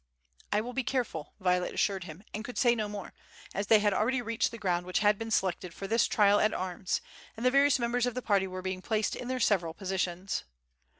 [0.51, 3.13] "I will be careful," Violet assured him, and could say no more,
[3.53, 6.55] as they had already reached the ground which had been selected for this trial at
[6.55, 7.01] arms,
[7.37, 10.43] and the various members of the party were being placed in their several positions.